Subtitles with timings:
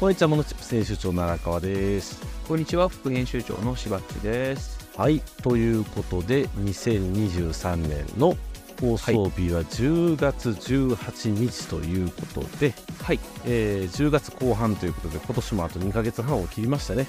[0.00, 2.22] こんにちは、モノチップ編集長の荒川です。
[2.48, 4.88] こんにちは、副編集長のしばっちです。
[4.96, 8.34] はい、ということで、2023年の
[8.80, 17.06] 放送日は10月18日ということで、はい、えー10月後半ということで、今年もあと2ヶ月半を切りましたね。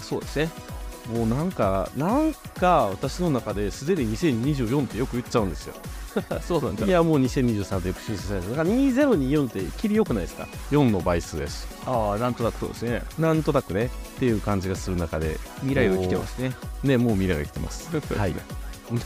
[0.00, 0.48] そうですね。
[1.12, 5.74] もうなんか、なんか私の中ですでに2024ってよく言っちゃうんですよ。
[6.40, 6.88] そうなんだい。
[6.88, 8.56] や、もう2023とよく修正されてる。
[8.56, 11.68] だから2024って切りよくないですか ?4 の倍数です。
[11.84, 13.02] ああ、なんとなくそうですね。
[13.18, 13.88] なんとなくね、っ
[14.18, 16.52] ていう感じがする中で、未来を生きてますね。
[16.82, 17.88] ね、もう未来が来てます。
[18.16, 18.34] はい。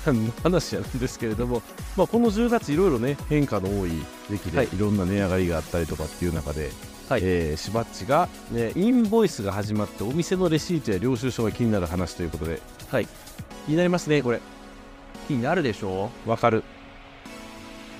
[0.06, 1.62] 何の話やるんですけれども、
[1.96, 3.90] まあ、この10月いろいろね変化の多い
[4.30, 4.68] 時期で、はい。
[4.72, 6.70] い、ろんな値上がりがあったりとかっていう中で、
[7.08, 7.20] はい。
[7.24, 13.06] えーしばっちが、ね、インボイスが始まってお店のレシートや領収書が気になる話ということではい。
[13.66, 14.40] 気になりますねこれ。
[15.28, 16.62] 気になるでしょわかる。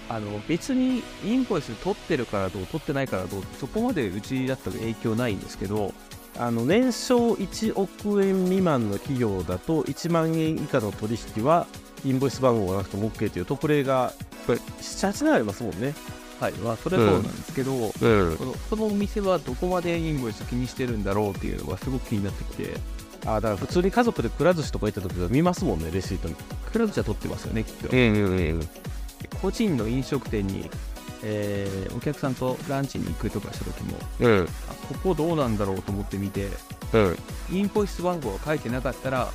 [0.08, 5.95] あの、別にインボイス取ってるからどう、取ってないからどう、そこまでうちだったら影響ないんですけど、
[6.41, 11.66] あの年商1億円未満の企業だと1万円以下の取引は
[12.02, 14.14] インボイス番号がなくても OK という特例が
[14.46, 15.94] これ78年ありますもんね。
[16.41, 16.52] はい。
[16.52, 22.78] まあ、それはそうなんですけど、うんこのこのお店はどこまでインボイス気にしてるんだろうっていうのがすごく気になってきて、
[23.27, 26.34] あだから普通に家族でくら寿司とか行った時は見ますもんねレシートに。
[26.72, 27.88] クラブじゃ取ってますよね、きっと。
[27.94, 28.68] うんうんうん
[29.42, 30.70] 個人の飲食店に、
[31.23, 34.49] えーお客さんとランチに行くとかした時も、うん。
[34.69, 36.49] あここどうなんだろうと思って見て、
[36.93, 37.19] うん。
[37.51, 39.31] インボイス番号が書いてなかったら、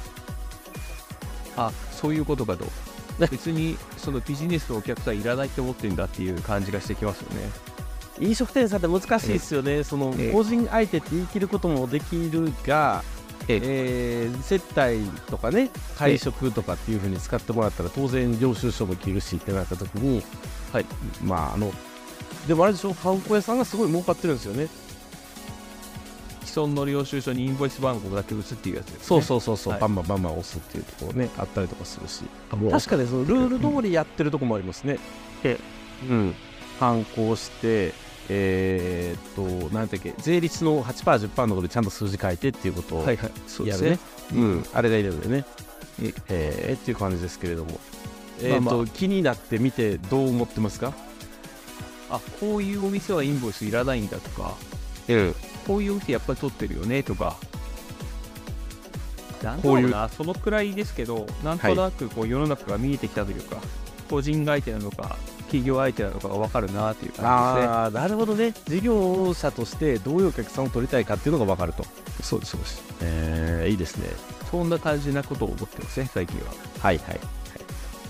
[1.58, 2.66] あそういうことかと、
[3.30, 7.50] 別にそのビジネスのお客さんいらないって思ってるんだっていう感じがしてきますよね。
[8.20, 13.04] 飲食店さんって難しいですよね、そのええ個人相手って言い切ることもできるが、
[13.48, 14.30] ええ。
[14.32, 20.24] ー接待とかね、会食とかっていうふうに使ってもらったら、当然、領収書も切るしってなった時に、
[20.72, 20.86] はい、
[21.24, 21.72] まあ、あの、
[22.48, 24.68] でもあれでしょ、ハンコ屋さんがすごい儲かってるんですよね。
[26.46, 29.00] 既存の領収書にインボイス番号だけ打つっていうやつです、ね。
[29.04, 29.82] そうそうそうそう、はい。
[29.82, 35.00] バンバンバンバン押すっていうところね、あったりとかするし、う確かにそのルール通りやってるとこもありますね。
[35.44, 35.60] え。
[36.10, 36.36] うん、
[36.80, 37.94] 反抗して、
[38.30, 44.00] えーっと、なんていうっけ、税率の8%、10%のところでちゃんと数字書いてっていうことをはいはい、そうでやるね。
[44.34, 45.46] うん、あれがいるんでね。
[46.02, 47.80] ええーっていう感じですけれども。
[48.42, 50.94] えーっと、まあま気になってみてどう思ってますか？
[52.10, 54.56] あこういうお店はインボイスいらないんだとか、
[55.08, 55.36] うん。
[55.66, 57.38] こういうお店やっぱり取ってるよねとか、
[59.42, 59.94] なんだこういう。
[60.16, 63.58] そのくらいですけど、なんとなくこう世の中が見えてきたというか、
[64.10, 65.18] 個人相手なのか、
[65.56, 68.54] 企業相手なのかが分かるなっていう感ああ、なるほどね。
[68.68, 71.84] 事業者としてどういうお客さんを取りたいかっていうのが分かると。
[71.84, 72.30] じです。
[72.30, 72.84] そうです、そうです。
[73.02, 74.10] えー、いいですね。
[74.52, 76.48] そんな感じなことを思ってますね、最近は。
[76.80, 77.08] はいはい。
[77.08, 77.20] はい、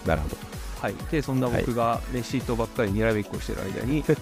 [0.07, 0.37] なるほど。
[0.81, 0.95] はい。
[1.11, 4.03] で、そんな僕がレシートばっかりにらめっこしてる間に、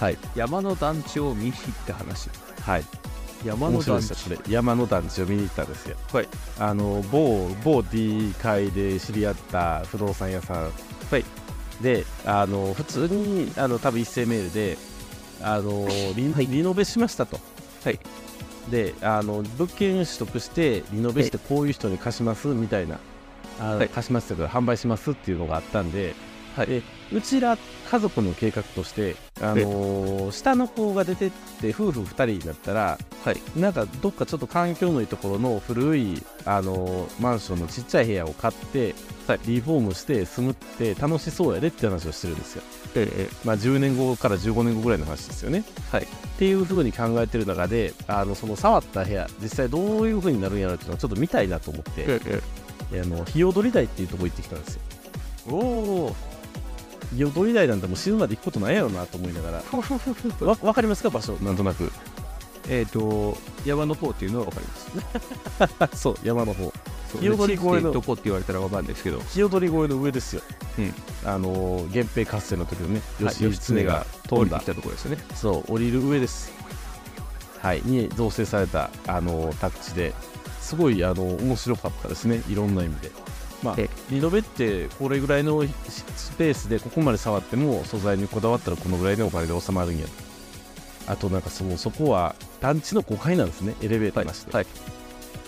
[0.00, 0.18] はい。
[0.34, 2.28] 山の団地を見に行った話。
[2.62, 2.84] はい。
[3.44, 4.14] 山の団地。
[4.48, 5.96] 山の団地を見に行ったんですよ。
[6.12, 6.28] はい。
[6.58, 10.70] あの、某、某 D 会で知り合った不動産屋さん。
[11.10, 11.24] はい。
[11.80, 14.78] で、あの、普通に、あの、多分一斉メールで、
[15.42, 15.86] あの、
[16.16, 17.38] リ,、はいリノベしましたと。
[17.84, 17.98] はい。
[18.70, 22.98] で、あの、物件取得して、リノベしてこういう人に貸しますみたいな。
[23.58, 26.14] あはい貸しますというか、販売しますっていうのがあったんで、
[26.56, 27.56] はいでうちら
[27.90, 31.30] 家族の計画として、あの下の子が出てっ
[31.60, 33.40] て夫婦2人になったらはい。
[33.56, 38.94] なんかどっかちょっと環境のいいところの古い、あのマンションのちっちゃい部屋を買って、
[39.46, 42.62] リフォームして住むって楽しそうやでって話をしてるんですよ。
[42.94, 45.64] ええまあ、10年後から15年後ぐらいの話ですよね。
[45.90, 52.20] はいっていうふうに考えてる中であのその触った部屋実際どういうふうになるんやろうっていうのをちょっと見たいなと思って、え
[52.92, 54.80] えあの日踊り台っていうところ行ってきたんですよ。
[55.48, 56.16] おお。
[57.14, 59.56] 日踊り台なんてもう死ぬまで行くことないやろうなと思いながら。
[60.46, 61.10] わ分かりますか？
[61.10, 61.34] 場所。
[61.42, 61.90] なんとなく。
[62.68, 64.66] えっと、山の方っていうのは分かり
[65.86, 65.96] ます。
[66.02, 66.72] そう山の方。
[67.12, 67.20] そう。
[67.20, 70.42] り越えのどこって言われたら分かるんですけど、日踊り越えの上ですよ、
[70.78, 70.94] うん。
[71.24, 73.34] あの源平合戦の時のねはい。
[73.40, 75.24] 義義経が通りてきたところですよね。
[75.34, 76.52] そう降りる上です。
[77.62, 77.82] はい。
[77.84, 80.12] に造成されたあの宅地で。
[80.60, 82.42] すごいあの面白かったですね。
[82.48, 83.12] いろんな意味で
[83.62, 90.06] まあえリノベってこれぐらいのスペースでここまで触っても素材にこだわったらこのぐらいのお金で収まるんや。
[90.06, 90.10] と
[91.08, 93.74] あとなんかそのそこは団地の5階なんですね。
[93.80, 94.66] エレベーターなしで、はい。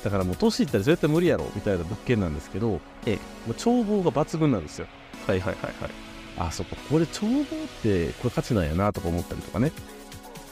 [0.05, 3.15] だからもう年いったら絶対無理やろみたいな物件なんですけど、ええ。
[3.47, 4.87] もう眺望が抜群なんですよ。
[5.27, 5.91] はいはいはいはい。
[6.39, 6.77] あそこ。
[6.89, 7.45] これ眺望っ
[7.83, 9.73] てこれ価値なんやなとか思ったりとかね。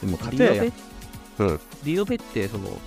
[0.01, 0.71] でもリ家庭やノ
[1.37, 1.45] ベ？
[1.45, 1.59] うん。
[1.85, 2.77] リノベって、その、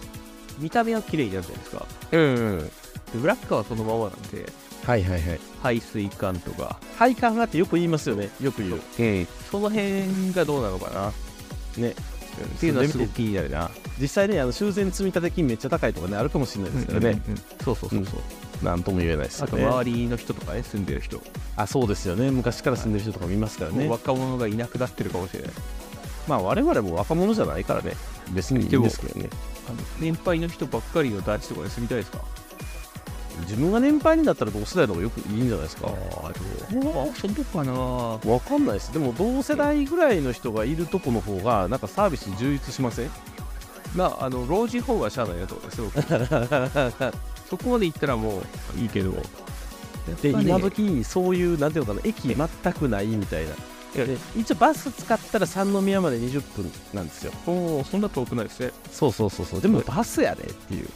[0.58, 1.86] 見た目は綺麗になるじゃないですか。
[2.12, 2.24] うんう
[2.62, 2.70] ん
[3.12, 4.50] で裏側はそのままなんで、
[4.84, 5.40] はいはいはい。
[5.62, 8.30] 排水管とか、配管がってよく言いますよね。
[8.40, 9.26] よく言う。
[9.50, 11.12] その辺がどうなのかな。
[11.82, 11.90] ね。
[11.90, 13.70] っていうのはすごく気になるな。
[13.98, 17.36] 実際ねあの修繕積立金めっちゃ高いとかねあるかもしれないですからね、うんうんうん。
[17.62, 18.16] そうそうそうそ
[18.62, 21.20] う、なんとも言えないですよあとね周りの人とかね住んでる人、
[21.56, 22.30] あそうですよね。
[22.30, 25.50] 昔から住んでる人とかもいますからね、もう若者がいなくなってるかもしれない。
[26.28, 27.92] まあ我々も若者じゃないからね。
[28.30, 29.28] 別にいいんですけどね。
[29.68, 32.24] あの年配の人ばっかりの団地とかに住みたいですか？
[33.40, 35.88] 自分が年配になったら同世代の方がよくいいんじゃないですか。
[35.88, 37.72] あそうかな。
[37.72, 38.92] わかんないです。
[38.92, 43.10] でも同世代ぐらいの人がいるとこの方がなんかサービス充実しません？
[43.94, 47.12] まああの老人ホームはしゃあないなと思いますよ。
[47.50, 48.42] そこまで行ったらも
[48.76, 49.14] ういいけど。
[50.22, 53.54] で今時そういうなんていうのかな駅全くないみたいな。
[53.94, 57.32] で一応バス使ったら三宮まで20分なんですよ。
[57.46, 58.70] おーそんな遠くないですね。
[58.92, 59.60] そうそうそうそう。
[59.60, 60.88] でもバスやでっていう、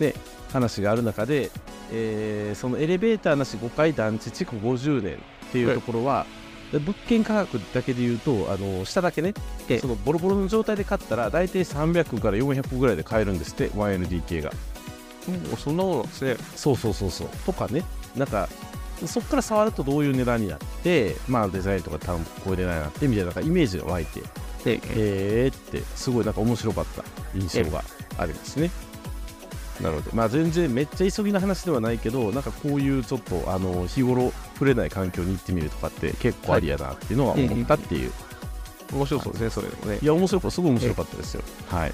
[0.00, 0.14] ね、
[0.52, 1.50] 話がある中で、
[1.92, 5.18] えーそのエレベーターなし5階団地築50年っ
[5.52, 6.26] ていうところは、
[6.72, 9.34] で物件価格だけで言うとあの下だけね
[9.68, 9.78] ええ。
[9.78, 14.52] そのボロボロの状態で買ったら大体300から400ぐらいで買えるんですって 1LDK が。
[15.52, 16.36] おそんなものですね。
[16.56, 17.28] そうそうそうそう。
[17.44, 17.84] とかね。
[18.16, 18.48] なんか
[19.06, 24.20] そこから触るとどういう値段になってまあデザインとか多分こういう値段になってみたいななんかイメージが湧いて。
[24.64, 27.02] でへーってすごいなんか面白かった
[27.34, 27.82] 印象が
[28.18, 28.70] ありますね。
[29.82, 38.12] なのでまあ全然めっちゃ急ぎな話ではないけどなんかこういうちょっとあの日頃触れない環境に行ってみるとかって結構ありやなっていうのは思ったっていう、
[38.92, 39.98] 面白そうですねそれでもね。
[40.02, 40.54] いや面白かった。
[40.54, 41.42] すごい面白かったですよ。
[41.68, 41.92] はい。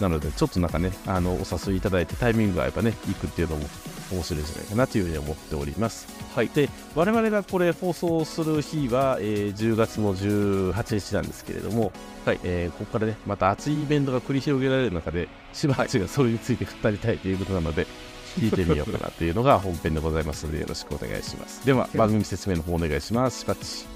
[0.00, 3.66] なのでちょっとなんかねあのお誘いいただいてタイミングが合えばね行くっていうのも
[4.10, 6.06] 面白いんじゃないかなというふうに思っております。
[6.34, 6.48] はい。
[6.48, 11.92] で我々がこれ放送する日は、えー10月の18日なんですけれども、
[12.24, 12.40] はい。
[12.44, 17.86] えーここからねまた熱いイベントが繰り広げられる中でしばらくがそれについて語りたいということなので、
[18.38, 21.64] 聞いてみようかなというのが 本編でございますのでよろしくお願いします。
[21.66, 23.40] では番組説明の方お願いします。
[23.40, 23.86] しばっち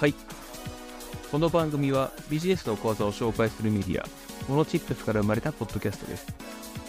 [0.00, 0.14] はい。
[1.30, 4.06] この番組はビジネスの講座を紹介するメディア
[4.48, 6.26] モノチップスから生まれたポッドキャストです。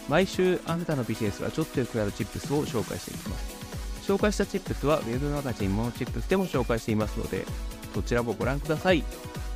[0.09, 3.63] 毎週あなたのビジネスがちょっと良くなるチップスを紹介していきます。
[4.05, 7.45] 紹介したチップスはウェブマガジンモノチップスでも紹介していますので
[7.93, 9.03] そちらもご覧ください。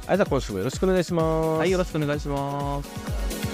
[0.07, 1.59] あじゃあ今週もよろしくお願いします。
[1.59, 3.46] はいよろしくお願いします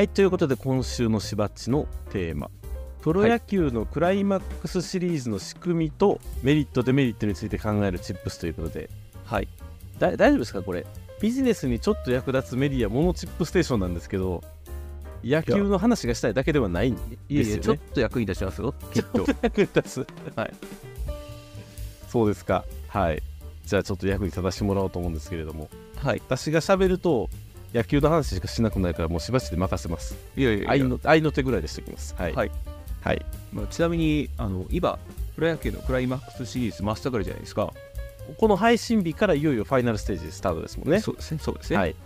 [0.00, 2.48] はい、ということで今週のしばっちのテーマ。
[3.02, 8.88] プロ野球のクライマックスシリーズの仕組みとメリットデメリットについて考えるチップスということで。
[9.26, 9.48] はい。
[9.98, 10.86] だ大丈夫ですかこれ？
[11.20, 14.42] ビジネスにちょっと役立つメディアモノチップステーションなんですけど
[15.22, 16.98] 野球の話がしたいだけではないんい
[17.28, 17.80] えいえちょっですよね。
[17.92, 20.06] と役に立ちますよきっと役に立つ。
[20.34, 20.54] はい。
[22.08, 22.64] そうですか。
[22.88, 23.22] はい。
[23.66, 25.68] じゃあちょっと役に立たせてもらおうと思うんですけれども。
[25.96, 26.22] はい。
[26.26, 27.28] 私が喋ると
[27.72, 30.16] 野球の話しかしなくなるからもうしばしで任せます。
[30.36, 32.14] いやいや愛の愛の手ぐらいでしておきます。
[32.16, 32.32] はい。
[32.34, 32.50] はい。
[33.00, 33.24] はい。
[33.52, 34.98] まあ、ちなみにあの今
[35.36, 37.72] プロ野球のクライマックスシリーズ真っ盛りじゃないですか。
[38.38, 41.00] この配信日からいよいよファイナルステージスタートですもんね。
[41.00, 41.40] そうですね。
[41.40, 41.96] そうですね、はい。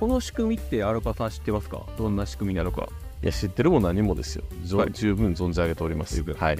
[0.00, 1.84] この仕組みってアルパさん知ってますか？
[1.98, 2.88] どんな仕組みなのか。
[3.22, 4.44] いや知ってるも何もですよ、
[4.78, 4.92] はい。
[4.92, 6.14] 十分存じ上げております。
[6.14, 6.34] 十分。
[6.36, 6.58] はい。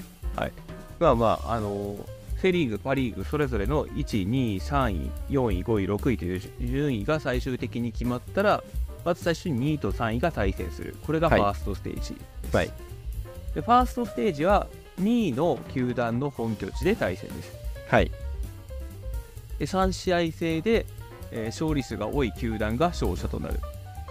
[0.99, 1.95] まあまああの
[2.41, 8.63] セ・リーグパ・リーグそれぞれの1位2位3位4位5位6位という順位が最終的に決まったら
[9.03, 10.95] まず最初に2位と3位が対戦する。
[11.05, 12.15] これがフはいァーストステージ。
[12.41, 12.71] です、はい。
[13.55, 14.67] でファーストステージは
[15.01, 17.51] 2位の球団の本拠地で対戦です。
[17.87, 18.11] はい。
[19.57, 20.85] で3試合制で、
[21.31, 23.59] えー勝利数が多い球団が勝者となる。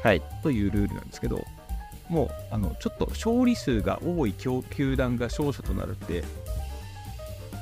[0.02, 0.22] はい。
[0.42, 1.44] というルールなんですけど
[2.08, 6.24] もうあのちょっと勝利数が多い球球団が勝者となるって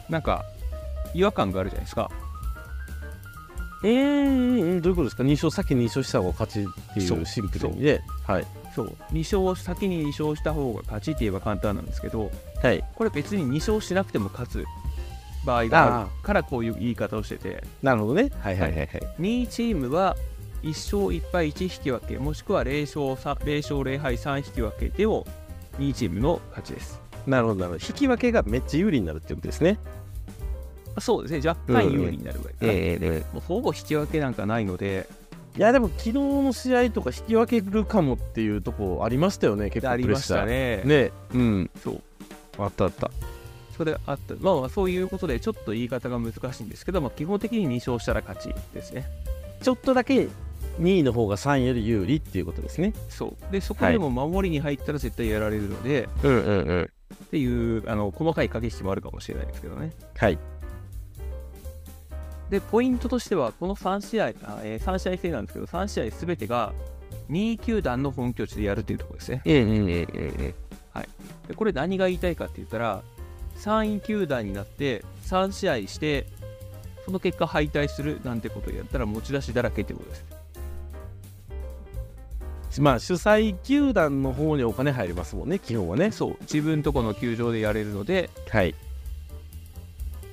[0.09, 0.45] なんか
[1.17, 2.11] 違和感があるじゃないですか。
[3.85, 8.47] えー、どういうことですか？2勝先に2勝した方が勝ちっていそううシンプルにではい。
[8.75, 8.97] そう。
[9.13, 12.31] 2勝先に2勝した方が勝ちって言えば簡単なんですけど
[12.63, 12.83] はい。
[12.95, 14.65] これ別に2勝しなくても勝つ
[15.45, 17.63] 場合があるからこういう言い方をしてて。
[17.83, 18.31] なるほどね。
[18.41, 18.89] はいはいはいはい。
[19.21, 20.17] 2位チームは
[20.63, 25.27] 1勝1敗1引き分けもしくは0勝 ,3 0勝0敗3引き分けでも
[25.79, 27.01] 2位チームの勝ちです。
[27.27, 27.85] なるほどなるほど。
[27.87, 29.79] 引き分けがめっちゃ有利になるってことですね。
[29.85, 30.06] あ
[31.01, 35.09] そうですね若干有利になるぐらいかな、ええもうほぼ引き分けなんかないので。
[35.57, 40.83] いやでも昨日の試合とか引き分けるかもっていうとこありましたよね結構ありましプレッシャー。
[40.83, 41.07] たね。
[41.07, 41.71] ねうん。
[41.83, 42.03] そう。
[42.59, 43.11] あったあった。
[43.75, 44.35] それあった。
[44.41, 49.07] まあまあそういうことでちょっと言い方が難しいんですけど、まあ、基本的に2勝したら勝ちですね。
[49.63, 50.29] ちょっとだけ
[50.81, 52.93] 2位の方が3位より有利っていうことですね。
[53.09, 53.53] そう。
[53.53, 56.91] でそこでも守りに入ったら絶対やられるので、うんうんうん。
[57.25, 59.93] っていうあの細かい駆け引きもあるかもしれないですけどね。
[60.17, 60.39] はい
[62.51, 66.73] でポイントとしてはこの3試合あ、えー3試合制なんですけど3試合全てが
[67.31, 69.43] 2球団の本拠地でやるというところですね。
[69.45, 69.95] うんうんうんうんう
[70.49, 70.55] ん。
[71.49, 73.03] でこれ何が言いたいかって言ったら、
[73.59, 76.27] 3位球団になって3試合して、
[77.05, 80.25] その結果敗退するなんてことをやったら持ち出しだらけってことです。
[82.81, 86.11] まあ主催球団の方にお金入りますもんね、基本はね。
[86.11, 88.75] そう、自分とこの球場でやれるので、はい。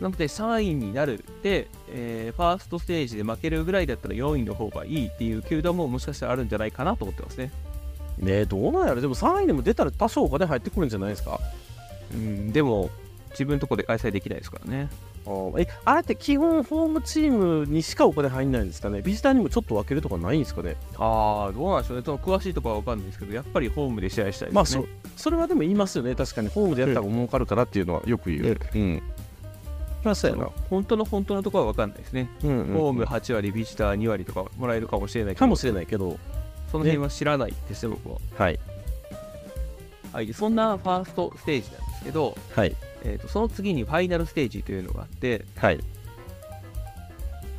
[0.02, 7.52] なので3位になるで、えーファーストステージで負けるぐらいだったら4位の方がいいっていう球団ももしかしたらあるんじゃないかなと思ってますね。
[8.18, 11.40] ねえ、どうなんやろでも3位でも出たら多少お金入ってくるんじゃないですか？
[12.14, 12.90] うん、でも、
[13.32, 14.90] 自分とこで開催できないですからね。
[15.26, 19.02] あーえ、あれって基本ホームチームにしかお金入んないんですかね？
[19.02, 20.76] ビジターにもちょっと分けるとかないんですかね？
[20.98, 22.04] ああ、どうなんでしょうね。
[22.06, 24.52] その詳しいところは分かんないですけど、やっぱりホームで試合したいですね。
[24.54, 24.86] まあそ、
[25.16, 26.14] それはでも言いますよね。
[26.14, 28.44] 確かにホームでやった方が儲かるからっていうのはよく言う。
[28.44, 28.58] うん。
[28.58, 30.50] そりゃそうやな。
[30.70, 32.30] 本当の本当のところは分かんないですね。
[32.44, 36.18] うんうんうんホーム8割、ビジター2割とかもらえるかもしれないかもしれないけど、
[36.72, 38.20] その辺は知らないですね、僕は。
[38.38, 38.60] はい。
[40.12, 42.76] はい、でそんなファーストステージなんですけど、はい。
[43.04, 45.80] えー、とその次にファイナルステージというのがあって、はい。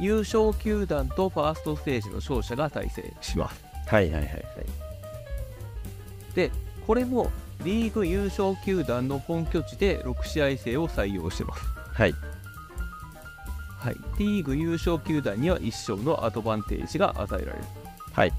[0.00, 3.64] 優勝球団とファーストステージの勝者が対戦します。
[3.86, 4.42] はいはいはいはい。
[6.34, 6.50] で、
[6.86, 7.30] これも
[7.64, 11.62] リーグ優勝球団の本拠地で6試合制を採用してます。
[11.92, 12.14] はい。
[13.84, 17.64] はい、リーグ優勝球団には1勝のアドバンテージが与えられる。
[18.14, 18.32] はい。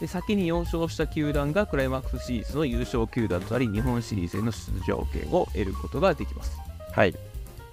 [0.00, 6.58] で先に4勝した球団がクライマックスシリーズの優勝球団となり日本シリーズへの出場権を得ることができます。
[6.92, 7.14] はい。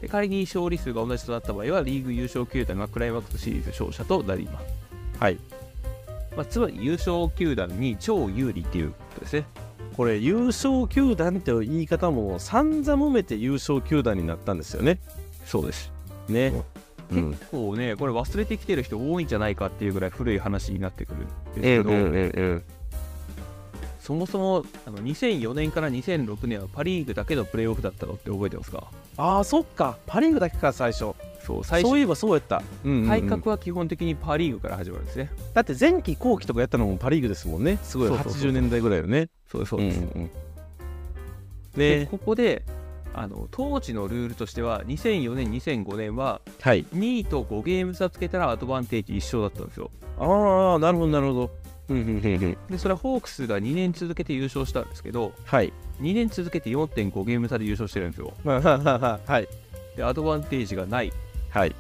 [0.02, 4.66] で仮に勝利数が同じとなった場合はリーグ優勝球団がクライマックスシリーズ勝者となります。
[5.18, 5.38] はい。
[6.36, 9.46] まあ、つまり優勝球団に超有利っていうことですね。
[9.96, 15.00] これ、優勝球団っていう言い方も散々揉めて優勝球団になったんですよね。
[15.46, 15.90] そうです。
[16.28, 16.48] ね。
[16.48, 16.64] うん。
[17.10, 22.64] 結構ね、これ忘れてきてる人多いんじゃないかっていうぐらい古い話になってくるんですけど、うん。
[24.00, 28.88] そもそもあの2004年から2006年はパ・リーグだけのプレーオフだったのって覚えてますか？
[29.18, 29.98] ああ、そっか。
[30.06, 31.14] パ・リーグだけか、最初。
[31.46, 32.62] そう、最初そういえばそうやった。
[32.86, 35.30] うんうんうん改革は基本的にパ・リーグから始まるんですね。
[35.54, 37.80] だって前期後期とかやったのもパ・リーグですもんね。
[37.84, 39.30] すごいそうそうそう80年代ぐらいよね。
[39.52, 40.00] そうです、そうです。
[40.00, 40.30] んん
[41.76, 42.64] で、ねここで
[43.18, 46.86] あの当時のルールとしては2004年、2005年ははい。
[46.86, 49.90] 2位と5ゲーム差つけたらアドバンテージ1勝だったんですよ。
[50.20, 51.52] ああ、なるほど、なるほど。
[51.90, 52.58] うんうんうんうん。
[52.70, 55.74] で、それはホークスが2年続けて優勝したんですけど、はい。
[56.00, 58.34] 2年続けて4.5ゲーム差で優勝してるんですよ。
[58.46, 59.48] はい。
[59.98, 61.12] で、アドバンテージがない。
[61.50, 61.76] はい。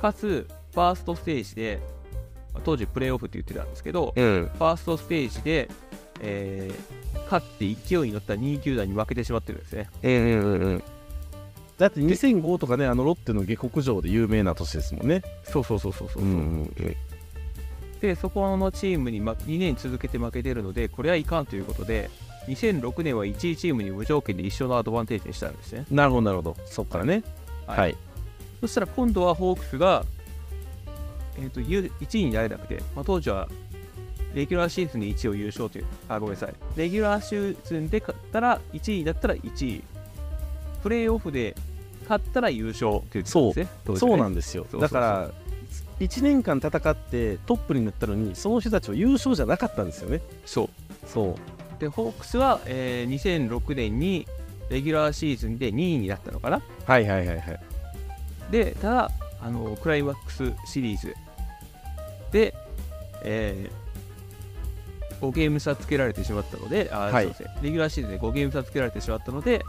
[0.00, 1.80] かつ、ファーストステージで、
[2.52, 4.50] まあ当時プレーオフって言ってたんですけど、うん。
[4.58, 5.70] ファーストステージで、
[6.22, 7.02] えー
[7.32, 9.88] 勝って勢いに乗った2位球団に負けてしまってるんですね。
[10.02, 10.82] うんうんうんうん。
[11.78, 15.22] だって2005とかね、あのロッテの下克上で有名な年ですもんね。
[15.44, 16.22] そうそうそうそうそう。
[16.22, 16.96] うんうん
[18.02, 22.10] で、そこのチームにま2年続けて負けてるので、これはいかんということで、
[22.48, 25.86] 2006年は1位チームに無条件で一勝のアドバンテージにしたんですね。
[25.88, 26.56] なるほど、なるほど。
[26.66, 27.22] そっからね。
[27.66, 27.96] はいはい。
[28.60, 30.04] そしたら今度はホークスが、
[31.38, 33.48] えー、と1位になれなくて、まあ、当時は
[34.34, 36.54] レギュラーシーズンで1位を優勝という、あ、ごめんなさい。
[36.76, 39.84] レギュラーシーズンで勝ったら1位だったら1位。
[40.82, 41.54] プレーオフで
[42.02, 43.30] 勝ったら優勝っていうね。
[43.30, 43.66] 当時ね？
[43.96, 44.64] そうなんですよ。
[44.70, 45.30] そうそうそうだから、
[46.00, 50.20] 1年間戦ってトップになったのに、その人たちは優勝じゃなかったんですよね。
[50.44, 50.68] そう。
[51.06, 51.36] そ
[51.78, 51.80] う。
[51.80, 54.26] で、ホークスは、えー2006年に
[54.70, 56.62] レギュラーシーズンで2位になったのかな？
[56.86, 57.60] はいはいはいはい。
[58.50, 59.10] で、ただ、
[59.40, 61.14] あのクライマックスシリーズ
[62.32, 62.54] で、
[63.22, 63.81] えー
[65.22, 69.62] 5ゲーム差つけられてしまったので、あはいすいませんレギュラーシーズンで5ゲーム差つけられてしまったので、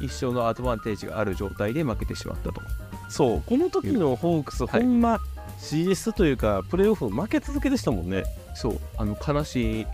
[0.00, 2.60] 一勝のアドバンテージがある状態で負けてしまったと。
[3.08, 5.20] そう、この時のホークス、はいほんま
[5.60, 8.24] CS というか、プレーオフ負け続けでしたもんね。
[8.54, 9.86] そう、あの悲しい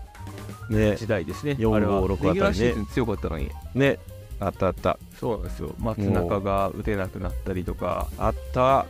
[0.70, 0.96] ね。
[0.96, 1.52] 時代ですね。
[1.52, 3.99] 4あれは5 6あたりねレギュラーシーズン強かったのに、ね。
[4.40, 4.99] あったあった。
[5.20, 5.75] そうなんですよ。
[5.78, 8.87] 松中が打てなくなったりとか、あった。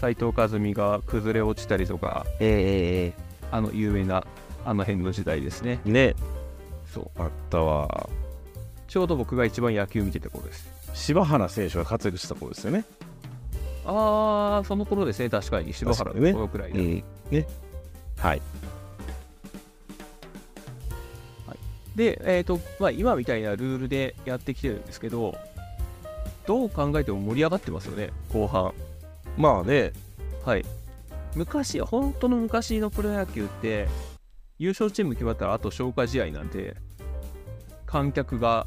[0.00, 3.12] 斉藤和美が崩れ落ちたりとか、え
[3.50, 4.24] あの有名な
[4.64, 5.80] あの辺の時代ですね。
[5.86, 6.14] えね。
[6.86, 7.22] そう。
[7.22, 8.08] あったわ。
[8.88, 10.68] ちょうど僕が一番野球見てた頃です。
[10.94, 12.84] 柴原選手が活躍した頃ですよね。
[13.86, 16.82] ああ、その頃ですね、確かに、柴原の確かにねこのくらいで。
[16.82, 17.04] ん。
[17.30, 17.46] ね。
[18.18, 18.42] はい。
[21.96, 25.36] で、えーとまあ、今みたいなルールでやってきてるんですけど、
[26.46, 28.72] どう考えても盛り上がってますよね、後半。
[29.36, 29.92] まあね。
[30.44, 30.64] はい。
[31.34, 33.88] 昔、本当の昔のプロ野球って、
[34.60, 36.76] 優勝チーム決まったらあと消化試合なんて、
[37.86, 38.66] 観客が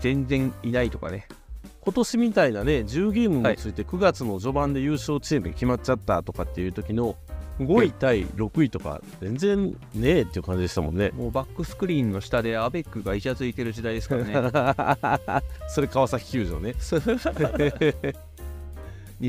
[0.00, 1.28] 全然いないとかね。
[1.80, 7.16] 今年みたいなね、10ゲームもついて9月の序盤で優勝チームが決まっちゃったとかっていう時の
[7.60, 11.10] 5位対6位とか全然ねえっていう感じでしたもんね。
[11.14, 15.42] もうバックスクリーンの下でアベックがイチャついてる時代ですからね。
[15.70, 16.74] それ川崎球場ね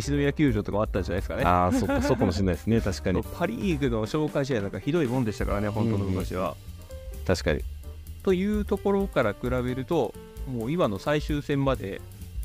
[0.01, 1.43] 西宮球場とかもあったんじゃないですかね。
[1.43, 3.23] ああそっかそうかもしれないですね確かに。
[3.23, 6.55] パ・リーグの紹介試合なんかひどいもんでしたからね本当の昔は、
[7.25, 7.61] 確かに。
[8.23, 10.13] というところから比べると
[10.47, 12.01] もう今の最終戦まで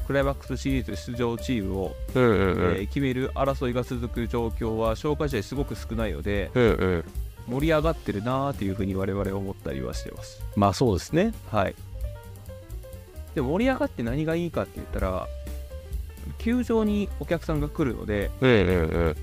[0.06, 7.04] クライマックスシリーズ出場チームを、うんうんえー決める争いが続く状況は紹介試合すごく少ないのでうんうん。
[7.48, 10.42] 盛り上がってるなーっていうふうに我々は思ったりはしてます。
[10.54, 11.32] まあそうですね。
[11.50, 11.74] はい。
[13.34, 15.26] で盛り上がって何がいいかって言ったら
[16.38, 19.16] 球場にお客さんが来るのでうんうんうん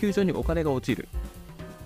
[0.00, 1.08] 球場にお金が落ちる。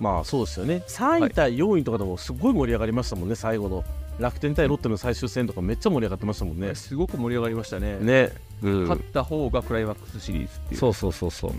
[0.01, 0.83] まあそうですよね。
[0.89, 3.85] 3位対4位とかでもすごい盛り上がりましたもんね最後の。
[4.19, 6.75] 楽天対ロッテの最終戦とかめっちゃ盛り上がってましたもんね。
[6.75, 7.99] すごく盛り上がりましたね。
[8.01, 8.83] ね、うん。
[8.85, 10.81] 勝った方がクライマックスシリーズっていう。
[10.81, 11.53] そうそうそうそう。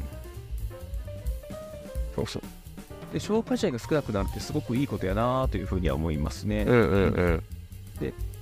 [2.15, 2.41] そうそう。
[3.13, 7.43] で消化試合が少なくなるってすごくいいことやなというふうには思いますね、うんうんうん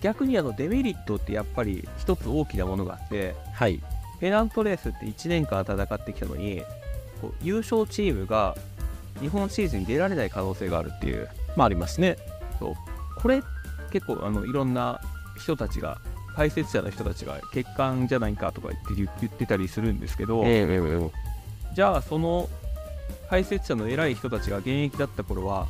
[0.05, 3.81] 逆にあのデメリットってやっぱり一つ大きなものがあってはい。
[4.19, 6.62] ペナントレースって1年間戦ってきたのに
[7.19, 8.55] こう優勝チームが
[9.19, 11.27] 日本シリーズに出られない可能性があるっていう。
[11.55, 12.17] まあありますね。
[12.59, 13.41] これ
[13.89, 15.01] 結構あのいろんな
[15.39, 16.00] 人たちが
[16.35, 21.12] 解説者の人たちが欠陥じゃないかとか言って言言ってたりするんですけど、うんうんうん
[21.74, 22.47] じゃあその
[23.29, 25.67] 解説者の偉い人たちが現役だった頃は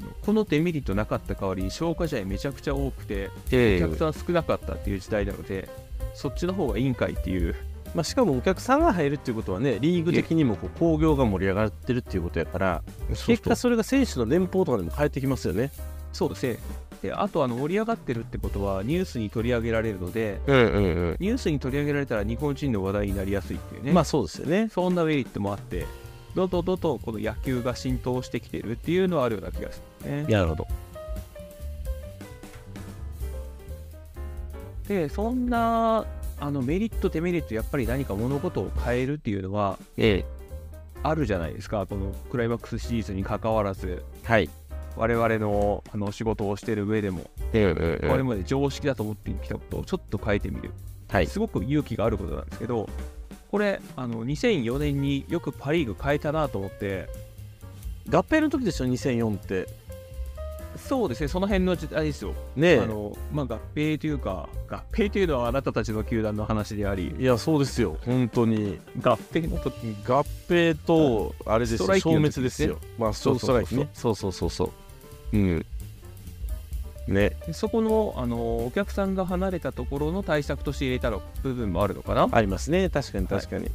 [0.00, 5.68] あのこのデメリットなかった代わりに消化試合めちゃくちゃ多くてえお客さん少なかったっていう時代なので
[6.14, 7.54] そっちの方がいいんかいっていう。
[7.94, 12.82] まあ、しかもお客さんが入るっていうことはねリーグ的にもこう興行が盛り上がってるっていうことやから
[13.26, 15.70] 結果それが選手の年俸とかでも変えてきますよね。
[16.12, 16.46] そうです。
[16.46, 16.58] ね
[17.00, 24.68] であとあの盛り上がってるってことはニュースに取り上げられるのでうんうんうんニュースに取り上げられたら日本人の話題になりやすいっていうね、まあそうですよね。
[24.70, 25.86] そんなメリットもあって
[26.34, 30.24] どんどんどんどんこの野球が浸透してきてるっていうのはあるような気がするね。
[30.24, 30.66] なるほど。
[34.88, 36.06] でそんな
[36.40, 40.38] あのメリットデメリットやっぱり何か物事を変えるっていうのはええ。
[41.02, 41.86] あるじゃないですか。
[41.86, 44.02] このクライマックスシリーズに関わらず。
[44.24, 44.50] はい。
[44.96, 47.30] 我々のあの仕事をしてる上でも。
[47.52, 50.72] うんうんうんこれまで常識だと思ってきたことをちょっと変えてみる。
[51.08, 51.26] はい。
[51.26, 52.88] すごく勇気があることなんですけど
[53.50, 57.08] これあの2004年によくパ・リーグ変えたなと思って。
[58.10, 59.68] 合併の時でしょ2004って
[60.78, 62.34] そうですねその辺の時代ですよ。
[62.56, 62.80] ねえ。
[62.80, 67.14] あのまあ、合併というか合併というのはあなたたちの球団の話であり。
[67.18, 67.96] いやそうですよ。
[68.04, 68.78] 本当に。
[69.00, 69.74] 合併の時
[70.06, 72.96] 合併とあれですストライキよ消の時ですね滅ですよ。
[72.98, 74.64] まあストそうそうそうストライキねそうそうそうそ
[75.32, 75.36] う。
[75.36, 75.66] うん。
[77.08, 77.36] ね。
[77.46, 82.28] でそこのあのお客さんが離れたところの対策として入れた部分もあるのかな。
[82.30, 82.88] ありますね。
[82.90, 83.70] 確かに確かに、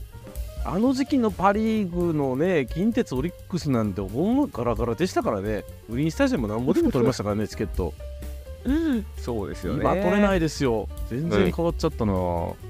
[0.66, 5.64] あの時期のパ・リーグのね近鉄オリックスなんてほんまガラガラでしたからね。
[5.90, 7.94] グリーンスタジアムなんぼでも取れましたからねチケット。
[9.18, 9.82] そうですよね。
[9.82, 10.88] 今取れないですよ。
[11.10, 12.14] 全然変わっちゃったな、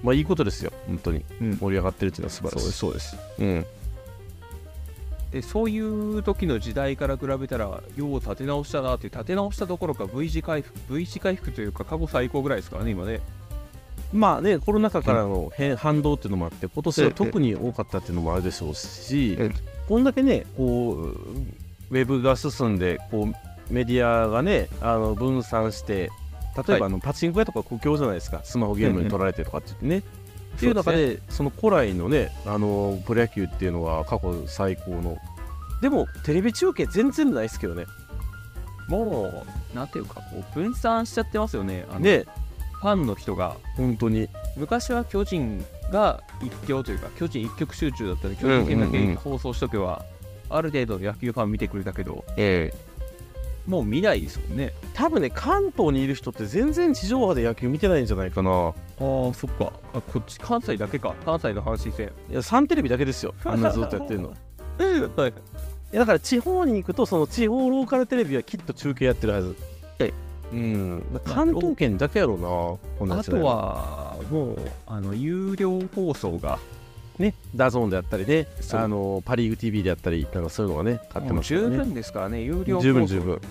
[0.02, 0.72] まあいいことですよ。
[0.88, 1.24] 本当に。
[1.40, 1.58] うん。
[1.58, 2.72] 盛り上がってるっていうのは素晴らしい。
[2.72, 3.16] そうです。
[3.40, 3.66] うん。
[5.34, 13.20] でそういう時の時代から比べたらよう立て直したなっていう立て直したどころか V 字回復 V 字回復というか過去最高ぐらいですからね今ね
[14.14, 19.54] まあねコロナ禍からの変反動っていうのもあって今年は特に多かったっていうのもあるでしょうしうん
[19.90, 26.10] こんだけねこうウェブが進んでこうメディアがねあの分散して
[26.68, 29.98] 例えばあのパチンコ屋とか故郷じゃないですかスマホゲームに取られてとかって言ってね、
[30.56, 35.18] っていう中でその古来のねあのプロ野球っていうのは過去最高の。
[35.82, 37.86] でもテレビ中継全然ないですけどね。
[38.88, 41.86] もうなんていうかこう分散しちゃってますよね。
[41.90, 42.26] あのね
[42.84, 50.04] ファンの人が本当に昔は巨人が一強というか巨人一極集中だったり巨人戦だけ放送しとけば、
[50.50, 52.74] ある程度野球ファン見てくれたけどえ
[53.66, 54.74] もう見ないですもんね。
[54.94, 58.52] 多分ね関東にいる人って全然地上波で野球見てないんじゃないかな。
[58.52, 58.74] ああ
[59.34, 59.72] そっか。
[59.94, 61.16] あこっち関西だけか。
[61.24, 62.12] 関西の阪神戦。
[62.30, 63.34] いやサンテレビだけですよ。
[63.46, 64.34] あんなずっとやってるの。
[65.16, 65.30] はい。
[65.30, 69.48] いやだから地方に行くとその地方ローカルテレビはきっと中継やってるはず。
[69.48, 69.73] はい
[70.54, 71.04] うん。
[71.26, 72.48] 関東圏だけやろうな
[73.00, 76.60] こんなあとはもうあの有料放送が
[77.18, 81.78] ね DAZN であったりねあのパ・リーグ TV であったりなんかそういうのがね買ってますね。
[81.78, 82.84] 分ですからね有料放送。
[82.84, 83.42] 十分十分。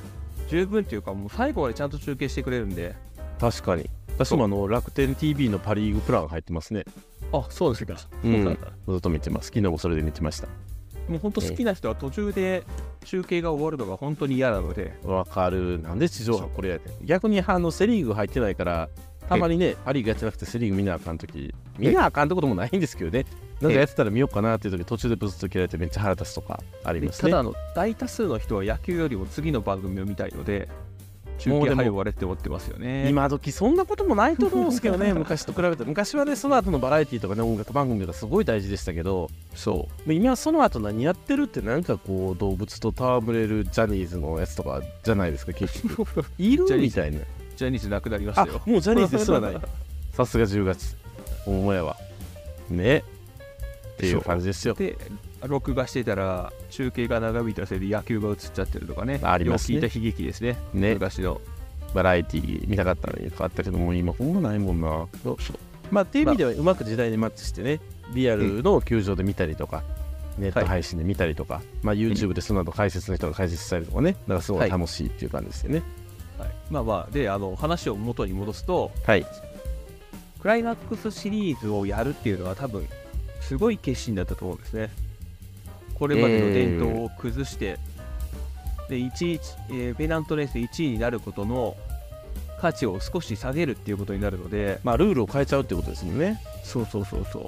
[0.48, 2.94] 十分っていうかもう最後までちゃんと中継してくれるんで。
[3.40, 3.88] 確かに。
[4.14, 6.84] 私もあの楽天 TV のパ・リーグプラン入ってますね。
[7.32, 8.58] あそうですか、うん。
[8.86, 9.46] ずっと見てます。
[9.46, 10.48] 昨日もそれで見てました
[11.08, 12.64] もう本当好きな人は途中で
[13.04, 14.94] 中継が終わるのが本当に嫌なので。
[15.04, 15.80] わかる。
[15.80, 17.06] なんで地上波これやねん。
[17.06, 18.88] 逆にあのセ・リーグ入ってないから
[19.28, 23.24] たまにねパ・リーグやってなくてセ・リーグ見なあかんとき見なあかんってこともないんですけどね。
[23.60, 27.28] なんかやってたら見ようかなっていう時途中でブスッと切られてめっちゃ腹立つとかありますね。
[27.28, 30.68] でただあの大多数の人は野球よりも次の番組を見たいので
[31.42, 33.08] 中継早終われって思ってますよね。
[33.08, 35.84] 今時そんなこともないと思うんですけどね 昔と比べて。
[35.84, 39.30] 昔はねその後のバラエティとかね音楽番組がすごい大事でしたけど。
[39.54, 46.24] そ今はその後何やってるってなんかこう動物と戯れるジャニーズのやつとかじゃないですか結局。
[46.38, 47.18] いるみたいな。
[47.18, 47.22] う
[47.56, 49.60] ジャニーズなくなりましあたよもうジャニーズですらない。
[50.12, 50.96] さすが10月。
[51.46, 51.96] お前は。
[52.70, 53.04] ね。
[53.94, 54.20] っていう。
[54.20, 54.74] 感じですよ。
[54.74, 54.96] で
[55.46, 59.20] 録画してたら中継が長引いたせいで野球が映っちゃってるとかね。
[59.22, 59.78] ありますね。
[59.78, 60.56] 聞いた悲劇ですね。
[60.74, 60.94] ね。
[60.94, 61.40] 昔の。
[61.94, 65.06] バラエティー見たかったのに変わったけどもう今ほんまないもんな。
[65.22, 65.36] そう
[65.90, 67.80] まあっていう意味ではうまく時代にマッチしてね
[68.14, 69.82] リアルの球場で見たりとか、
[70.38, 74.70] ネット配信で見たりとか、まあ YouTube でその後解説の人が解説したりとかねだからすごい。
[74.70, 75.82] 楽しいっていう感じですよね。
[76.38, 79.26] はい、まあまあであの話を元に戻すとはい。
[80.40, 82.88] クライマックスシリーズをやるっていうのは多分
[83.40, 84.90] すごい決心だったと思うんですね
[85.94, 87.78] これまでの伝統を崩して、
[88.88, 91.76] で1位、えーペナントレース1位になることの
[92.60, 96.40] 価値を少し下げるっていうことになるのでまあルールを変えちゃうってことですもんね。
[96.62, 97.44] そうそうそうそう。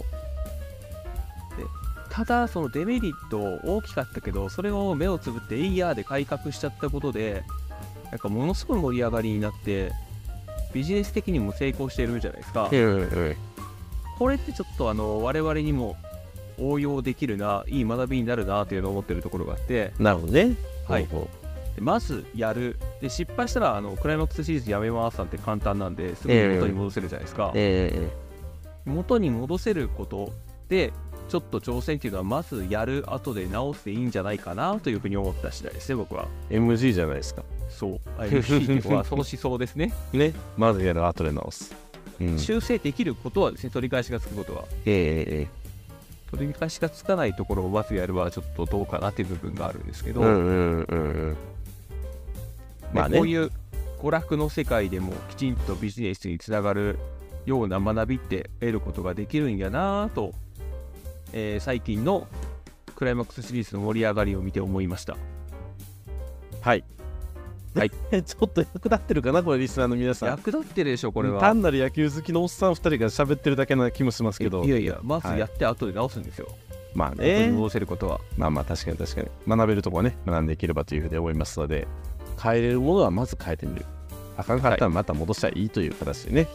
[1.57, 1.67] で
[2.11, 7.43] ただそのデメリット大きかったけどそれを目をつぶってエイヤーで改革しちゃったことで
[8.11, 9.93] なんかものすごい盛り上がりになって
[10.73, 13.37] ビジネス的にも成功してるじゃないですか、うん
[14.17, 15.97] これってちょっとあの我々にも
[16.59, 19.93] 応用できるないい学びになるなっていうのを思ってるところがあって。
[19.99, 20.57] なるほどね。
[20.89, 21.09] はい。
[21.81, 22.77] まずやる。
[23.01, 28.11] で失敗したらあのクライマックスシリーズやめますなんて簡単なんですぐに元に戻せるじゃないですか、え
[28.85, 30.31] 元に戻せること
[30.69, 30.93] で
[31.29, 36.27] ちょっと挑戦っていうのはまずやる後で直していいんじゃないかなというふうに思った次第ですね僕は。
[36.51, 37.43] え MG じゃないですか。
[37.71, 38.01] そう。
[38.19, 39.93] MC っては その思想ですね。
[40.13, 40.33] ね。
[40.57, 41.75] まずやる後で直す。
[42.21, 42.39] うん。
[42.39, 44.65] 修正できることはですね取り返しがつくことは。
[44.85, 45.47] え
[46.37, 51.37] 取り返しがつかないところをまずやるはちょっとどうかなっていう部分があるんですけど、えうんうんうんうん。
[52.93, 53.19] まあね。
[53.19, 53.51] こういう
[54.01, 56.99] 娯楽の世界でもきちんとビジネスにつながる
[57.47, 60.33] ような学びって得ることができるんやなぁと、
[61.33, 62.27] えー最近の
[62.95, 65.17] クライマックスシリーズの盛り上がりを見て思いました。
[66.61, 66.85] はい
[67.75, 67.91] はい。
[68.23, 70.29] ちょっと役立ってるかなこれリスナーの皆さん。
[70.31, 71.41] 役立ってるでしょ、これは。
[71.41, 74.65] 単なる野球好きのおっさん2人が喋ってるだけな気もしますけど。
[74.65, 76.49] いやいや、まずやって後で直すんですよ。
[76.95, 78.21] まあ元にね戻せることは。
[78.39, 79.29] まあまあ確かに確かに。
[79.49, 81.89] 学べるとこはね学んでいければというふうに思いますので
[82.41, 83.85] 変えれるものはまず変えてみる。
[84.37, 86.49] あかんかったらまた戻したらいいという形でね、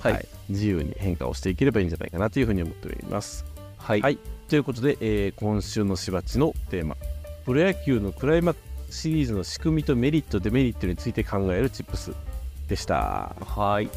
[0.00, 0.26] はい。
[0.48, 3.44] 自由に変化をしていければいいんじゃないかなというふうに思っております。
[3.78, 4.00] はい。
[4.00, 4.18] はい。
[4.48, 6.96] ということで、えー今週のしばちのテーマ。
[7.44, 12.12] プロ野球のクライマックスシリーズの仕組みとメリットデメリットについて考えるチップス
[12.68, 13.34] でした。
[13.40, 13.88] はい。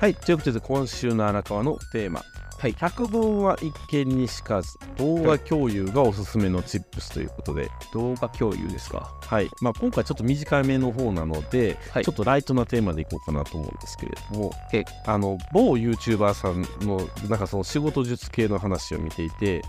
[0.00, 0.14] はい。
[0.14, 2.22] ということで今週の荒川のテーマ
[2.60, 3.72] はい、百聞は一
[4.04, 9.14] 見にしかず動画共有がおすすめのチップスということで、動画共有ですか？
[9.22, 9.48] はい。
[9.62, 12.04] まあ、今回ちょっと短めの方なので、はい。
[12.04, 19.62] ちょっとライトなテーマでいこうかなと思うんですけれどもえあの某 YouTuber さんのなんかその仕事術系の話を見ていて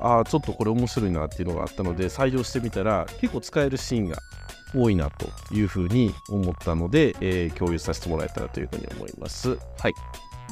[0.00, 4.18] ああちょっとこれ面白いなっていうのがあったので採用してみたら結構使えるシーンが
[4.74, 9.56] 多いなというふうに思ったので、えー共有させてもらえたらというふうに思います。
[9.78, 9.94] はい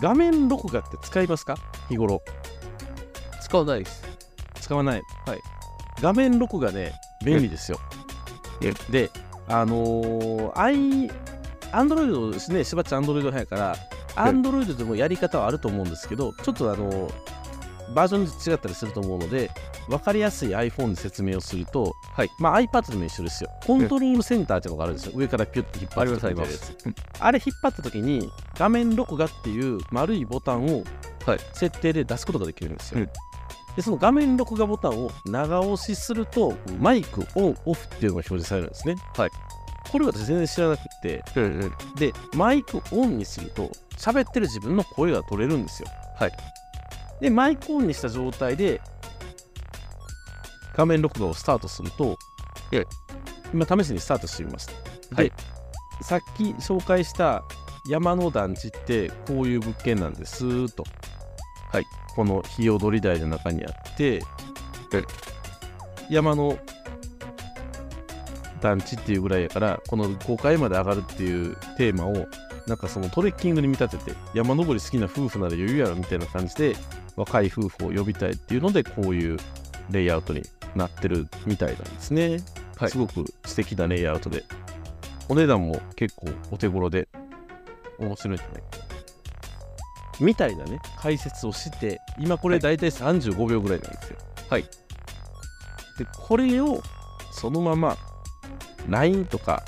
[0.02, 1.56] 画面録画って使いますか？
[1.88, 2.20] 日頃。
[3.40, 4.02] 使わないです。
[4.60, 5.02] 使わない。
[5.26, 5.40] はい。
[6.00, 6.92] 画面録画ね
[7.24, 7.78] 便利ですよ。
[8.60, 9.10] えで
[9.46, 11.10] あのー、アイ
[11.70, 12.64] アンドロイドですね。
[12.64, 13.76] しばっちゃんアンドロイド派やか
[14.16, 17.31] らアンドロイドでもやり方はあると思うんですけどちょっとあのー
[17.92, 19.50] バージョン違ったりすると思うので
[19.88, 22.30] 分かりやすい iPhone で説明をすると、はい。
[22.38, 23.50] まあ、iPad でも一緒ですよ。
[23.66, 25.12] コントロールセンターっていうのがあるんですよ。
[25.14, 26.76] 上からピュッて引っ張ってやつ。
[27.18, 30.84] あれ引っ張った時に画面録画っていう丸いボタンを
[31.26, 31.38] はい。
[31.52, 33.10] 設定で出すことができるんですよ、うん。
[33.76, 38.96] でその画面録画ボタンを長押しするとマイクオンオフっていうのが表示されるんですね。
[39.16, 39.30] はい。
[39.90, 41.24] これ私全然知らなくて。
[41.96, 45.88] でマイクオンにすると喋ってる自分の声が取れるんですよ。
[46.16, 46.32] はい
[47.22, 48.80] でマイクオンにした状態で
[50.74, 52.18] 画面録画をスタートすると
[52.72, 52.84] え
[53.54, 54.78] 今試しにスタートしてみましたで、
[55.14, 55.32] はい。
[56.02, 57.44] さっき紹介した
[57.86, 60.84] 山の団地ってこういう物件なんですと。
[61.72, 61.84] はい。
[62.14, 64.22] この日踊り台の中にあってえ。
[66.10, 66.58] 山の
[68.60, 72.26] 団地っていうぐらいやからこの5階まで上がるっていうテーマを
[72.66, 76.76] なんかそのトレッキングに見立てて山登り好きな夫婦なら余裕やろみたいな感じで
[77.16, 79.38] 若い夫婦を呼びたいっていうのでこういう
[79.90, 80.42] レイアウトに
[80.74, 82.38] なってるみたいなんですね、
[82.76, 82.90] はい。
[82.90, 84.44] すごく素敵なレイアウトで。
[85.28, 87.08] お値段も結構お手頃で。
[87.98, 88.62] 面白いんじゃない。
[90.20, 90.80] みたいなね。
[90.98, 94.16] 解説をして今これ大体35秒ぐらいなんですよ。
[94.48, 94.62] はい。
[94.62, 94.68] で
[96.18, 96.82] これを
[97.32, 97.96] そのまま
[98.88, 99.62] LINE とか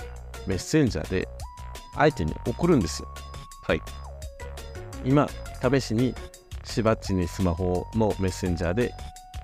[0.46, 1.28] メッセンジャーで
[1.94, 3.08] 相手に送るんですよ。
[3.62, 3.82] はい。
[5.04, 5.28] 今
[5.62, 6.14] 試しに
[6.64, 8.92] しばっちにスマホのメッセンジャーで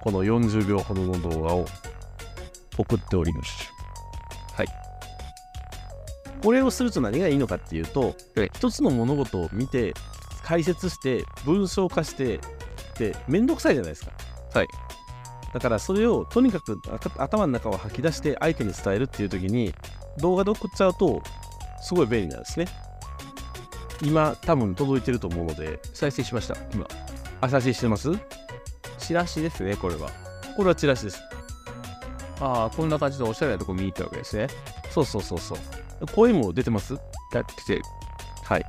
[0.02, 1.66] この40秒ほどの動画を
[2.76, 3.70] 送っております。
[4.54, 4.66] はい。
[6.42, 8.50] これをすると何がいいのかっていうと、はい。
[8.54, 9.92] 一つの物事を見て
[10.42, 12.40] 解説して文章化してっ
[12.96, 14.12] てめんどくさいじゃないですか。
[14.54, 14.68] はい。
[15.52, 19.74] だからそれをとにかくあ頭の中を吐き出して相手に伝えるっていう時に
[20.18, 21.22] 動画で送っちゃうと
[21.82, 22.66] すごい便利なんですね。
[24.02, 25.78] 今多分届いてると思うので。
[25.92, 26.86] 再生しました今
[27.40, 28.10] あ写真してます
[28.98, 30.10] チラシですねこれは
[30.56, 31.20] これはチラシです
[32.40, 34.46] ああこんな感じでおしゃれなとこ見に行ったわけですね
[34.90, 35.58] そうそうそうそう
[36.14, 36.94] 声も出てます
[37.32, 37.80] だって
[38.44, 38.64] はい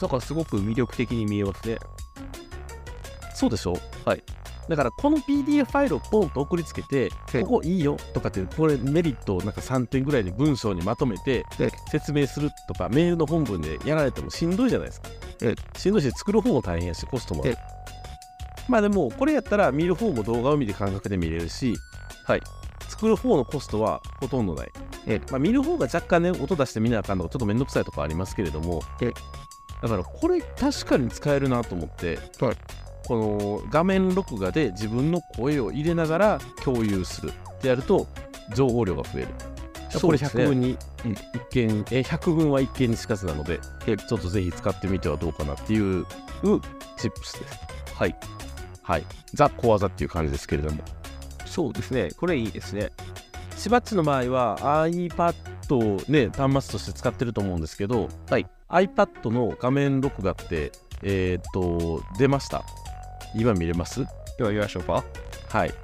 [0.00, 1.76] なんかすごく魅力的に見えますね
[3.34, 4.22] そうでしょはい
[4.68, 7.42] だからこの PDF ファイルをポンと送りつけてはい。
[7.42, 11.70] ここいいよとかってこれメリットをなんか3点ぐらいに文章にまとめてはい。
[11.90, 15.08] 説明するとかメールの本文でやられてもしんどいじゃないですか。
[15.42, 17.48] えしんどいし作る方も大変やしコストもあ
[18.68, 21.74] まあでもこれやったら見る方も動画を見て感覚で見れるし
[22.24, 22.42] はい。
[22.88, 24.72] 作る方のコストはほとんどない。
[25.06, 29.12] えまあ、見る方が若干ね音出して見なあかんのがちょっとめんどくさいとこありますけれどもえ
[29.80, 32.56] だからこれ確かに使えるなと思って、はい
[33.08, 38.06] この画面録画で自分の声を入れながら共有するってやると
[38.54, 39.28] 情報量が増える。
[39.28, 39.32] こ
[39.92, 40.44] れそうですね。
[40.44, 41.18] 100分にうん一
[41.50, 46.04] 見、え100分は一見にしかずなのでちょっとぜひ使ってみてはどうかなっていう
[46.98, 47.58] チップスです。
[47.94, 48.14] はい。
[48.82, 49.04] はい。
[49.32, 50.82] ザ小技っていう感じですけれども。
[51.46, 52.10] そうですね。
[52.18, 52.92] これいいですね。
[53.56, 55.34] しばっちの場合は iPad
[55.70, 62.62] をね端末として使ってると思うんですけど、はい、iPad の画面録画ってえーっと出ました
[63.34, 64.04] 今見れます？
[64.38, 65.04] では言いましょうか。
[65.48, 65.74] はい。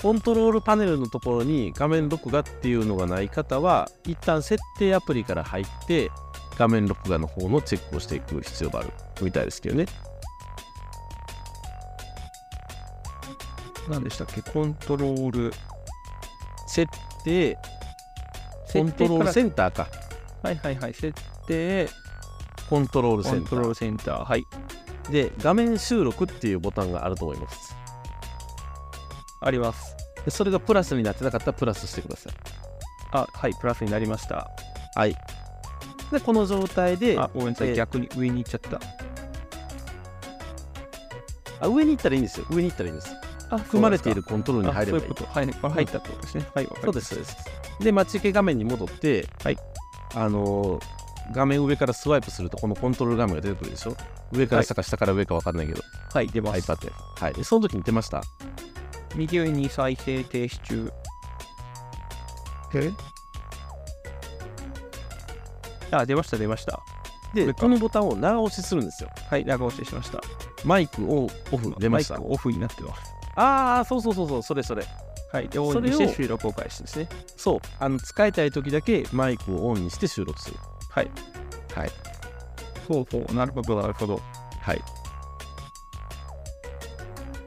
[0.00, 6.10] コントロールパネルのところに画面録画っていうのがない方は一旦設定アプリから入って
[6.58, 8.90] 画面録画の方のチェックをしていく必要がある。
[9.20, 9.86] みたいですけどね。
[13.88, 14.42] 何でしたっけ？
[14.42, 15.52] コントロール。
[16.66, 16.90] 設
[17.24, 17.56] 定。
[18.72, 19.86] コントロールセンターか。
[20.42, 20.94] はいはいはい。
[20.94, 21.12] 設
[21.46, 21.88] 定。
[22.68, 23.40] コントロールセンター。
[23.42, 24.24] コントロールセンター。
[24.24, 24.44] はい
[25.10, 27.76] で画面収録っていうボタンがあると思います。
[29.40, 29.96] あります。
[30.24, 32.32] でそれがプラスになってなかったらプラスしてください。
[33.12, 34.50] あはいプラスになりました。
[34.94, 35.16] はい。
[36.12, 38.80] でこの状態であごめんなさい、えー逆に上に行っちゃった。
[41.60, 42.46] あ上に行ったらいいんですよ。
[42.50, 43.14] 上に行ったらいいんです。
[43.50, 45.04] あ含まれているコントロールに入ればいい。
[45.04, 45.38] そういうこと。
[45.38, 46.46] はい、これ入ったってことですね。
[46.54, 47.36] はいそうですそうです。
[47.80, 49.58] で待ち受け画面に戻ってはい。
[50.14, 51.01] あのー
[51.32, 53.96] 画面上からスワイプするとこのコントロール画面が出てくるでしょ？
[54.32, 56.60] 上から下か下から上か分かんないけど、はい出ます。
[56.60, 56.92] iPad で。
[57.16, 57.34] はい。
[57.34, 58.22] でその時に出ました？
[59.16, 60.92] 右上に再生停止中。
[62.74, 62.90] え？
[65.90, 66.80] あ出ました出ました。
[67.34, 69.10] でこのボタンを長押しするんですよ。
[69.28, 70.20] はい長押ししました。
[70.64, 72.14] マイクをオフ出ました。
[72.14, 73.12] マイクオフになってます。
[73.34, 74.42] ああそうそうそうそう。
[74.42, 74.84] それそれ。
[75.32, 77.08] はいでオンにして収録を開始ですね。
[77.36, 77.60] そう。
[77.78, 80.56] あの使いたい時だけマイクをオンにして収録する
[80.94, 81.10] はい。
[81.74, 81.90] はい。
[82.86, 83.34] そうそう。
[83.34, 84.20] なるほどなるほど。
[84.60, 84.82] はい。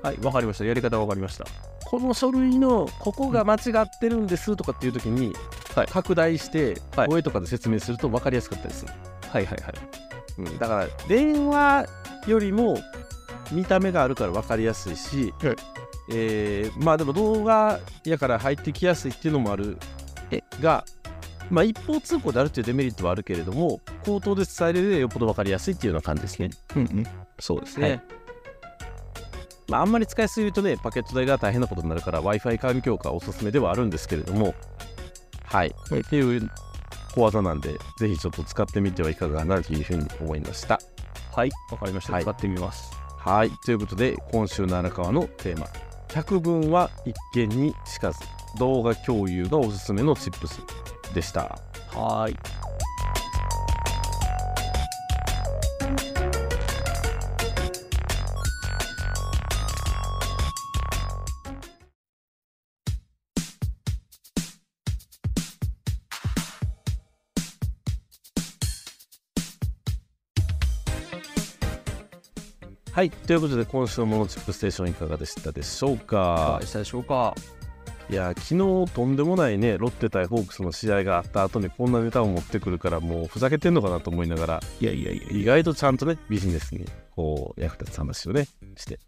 [0.01, 0.65] はいわかりました。
[0.65, 1.45] やり方わかりました。
[1.85, 5.33] この書類のここが間違ってるんですとかっていう時に、
[5.75, 5.87] はい。
[5.87, 7.07] 拡大してはい。
[7.07, 8.91] 声とかで説明すると分かりやすかったりする、
[9.31, 9.73] はいはいはい。
[10.39, 11.85] うん、だから電話
[12.27, 12.77] よりも
[13.51, 15.55] 見た目があるから分かりやすいし、はい。
[16.11, 19.77] えーまあでも動画やから入ってきやすいっていうのもある
[20.31, 20.41] え。
[20.61, 20.85] が
[21.49, 26.49] まあ一方通行であるっていうデメリットはあるけれども口頭で伝えるよりよっぽど分かりやすいっていうような感じですね。
[26.75, 27.07] うんうん。
[27.39, 28.01] そうですね、はい。
[29.67, 34.53] まあ、あんまり使いすぎるとね、パケット代が大変なことになるから、Wi-Fi 環境がおすすめではあるんですけれども、
[35.43, 35.75] はい。
[35.89, 36.01] はい。
[36.01, 36.49] っていう
[37.15, 40.79] 小技なんで、ぜひちょっと使ってみてはいかがかなというふうに思いました。
[41.33, 41.51] はい。
[41.71, 42.23] わかりました、はい。
[42.23, 42.91] 使ってみます。
[43.17, 43.51] はい。
[43.65, 45.67] ということで、今週の荒川のテーマ、
[46.13, 48.19] 百聞は一見にしかず、
[48.57, 50.59] 動画共有がおすすめのチップス
[51.13, 51.59] でした。
[51.93, 52.35] はい。
[72.91, 76.05] はい、ということで今週のものチップステーションいかがでしたでしょうか？
[76.05, 77.35] いかがでしたでしょうか？
[78.09, 88.99] いや昨日とんでもないねロッテ対ホークスの試合があった後にこんなネタを持ってくるからもうふざけてんのかなと思いながらいやいやいや意外とちゃんとねビジネスにこう役立つ話をねして。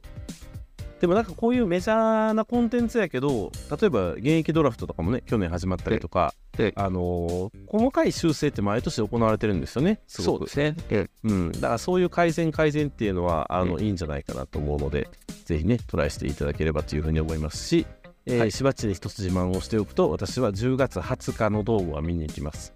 [0.99, 6.73] でもなんかこういうメジャーなコンテンツやけど例えば現役ドラフトとかもね去年始まったりとかええ。
[6.75, 10.49] あのー細かい修正って毎年行われてるんですよねすごく。
[10.49, 10.75] そうですね。
[10.89, 15.09] えうん、だからそういう改善改善っていうのはあの、ういいんじゃないかなと思うので
[15.45, 17.85] ぜひねトライしていただければというふうに思いますし、
[18.27, 18.51] えーはい。
[18.51, 22.73] しばっちで一つ自慢をしておくと私は10月20日のドームは見に行きます。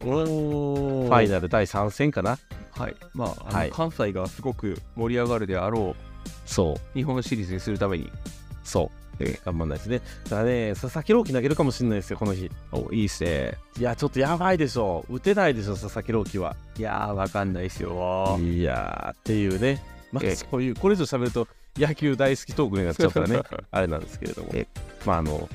[0.00, 2.38] ファイナル第3戦かな。
[2.72, 2.96] はい。
[3.14, 3.70] まああのはい。
[3.70, 5.94] 関西がすごく盛り上がるであろ
[6.46, 6.74] そう。
[6.74, 8.10] う日本シリーズにするために。
[8.62, 8.90] そう。
[9.20, 10.00] え頑張んないですね。
[10.28, 12.50] ただね佐々木朗希投げるかもしれないですよこの日。
[12.72, 13.54] おいいっすね。
[13.78, 15.04] いやちょっとやばいでしょ。
[15.10, 16.56] 打てないでしょ佐々木朗希は。
[16.78, 18.38] いやーわかんないっすよ。
[18.40, 19.82] いやーっていうね。
[20.12, 20.34] まあええ。
[20.36, 24.66] そういうこれ以上喋ると野球大好きトークになっちゃうからね あれなんですけれどもえ、
[25.04, 25.48] まああの、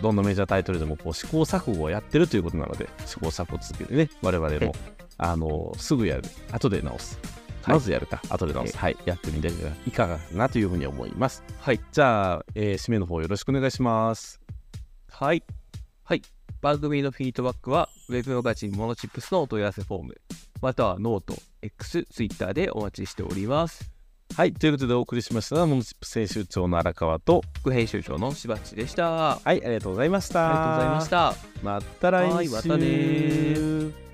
[0.00, 4.74] どんなメジャータイトルでもこう試行錯誤をやってるということなので、試行錯誤を続けてね、我々も、
[5.16, 7.18] あの、すぐやる、後で直す。
[7.22, 8.76] はいまずやるか、後で直す。
[8.76, 9.48] はい、やってみて
[9.86, 11.44] いかがかなというふうに思います。
[11.60, 14.40] はいじゃあ、えー締めの方よろしくお願いします。
[15.08, 15.44] はい。
[16.02, 16.22] はい。
[16.60, 20.20] 番組のフィードバックは、ウェブマガジンモノチップスのお問い合わせフォーム、
[20.60, 23.91] またはノート、X、Twitter でお待ちしております。
[24.34, 29.32] はい、ということでお送りしましたのは、 monotips 編集長の荒川と、副編集長のしばっちでした。
[29.32, 30.48] あはい、ありがとうございました。
[30.48, 31.34] りがとうございました。
[31.62, 32.34] また来週。
[32.34, 34.11] はいまたね